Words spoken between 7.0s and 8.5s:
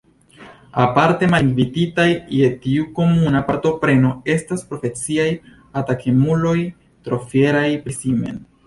trofieraj pri si mem.